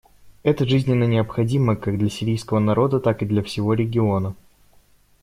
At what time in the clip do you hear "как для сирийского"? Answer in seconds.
1.75-2.57